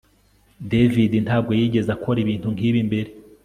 [0.71, 3.09] David ntabwo yigeze akora ibintu nkibi mbere